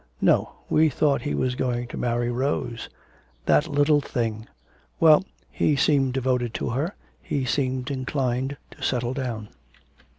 'No; 0.19 0.53
we 0.67 0.89
thought 0.89 1.21
he 1.21 1.35
was 1.35 1.53
going 1.53 1.85
to 1.89 1.95
marry 1.95 2.31
Rose.' 2.31 2.89
'That 3.45 3.67
little 3.67 4.01
thing!' 4.01 4.47
'Well, 4.99 5.23
he 5.51 5.75
seemed 5.75 6.13
devoted 6.13 6.55
to 6.55 6.71
her. 6.71 6.95
He 7.21 7.45
seemed 7.45 7.91
inclined 7.91 8.57
to 8.71 8.81
settle 8.81 9.13
down.' 9.13 9.49